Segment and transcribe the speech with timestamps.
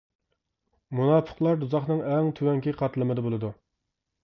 [0.99, 3.55] مۇناپىقلار دوزاخنىڭ ئەڭ تۆۋەنكى قاتلىمىدا بولىدۇ.